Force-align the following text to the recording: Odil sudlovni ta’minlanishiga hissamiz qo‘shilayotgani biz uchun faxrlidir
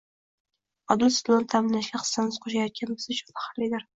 Odil 0.95 1.11
sudlovni 1.17 1.47
ta’minlanishiga 1.53 2.01
hissamiz 2.03 2.39
qo‘shilayotgani 2.47 2.99
biz 3.03 3.09
uchun 3.17 3.33
faxrlidir 3.41 3.89